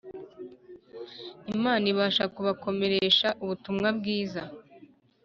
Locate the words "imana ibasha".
1.53-2.23